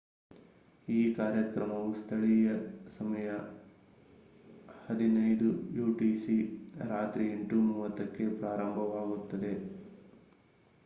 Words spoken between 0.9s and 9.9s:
ಈ ಕಾರ್ಯಕ್ರಮವು ಸ್ಥಳೀಯ ಸಮಯ 15.00 utc ರಾತ್ರಿ 8:30ಕ್ಕೆ ಪ್ರಾರಂಭವಾಯಿತು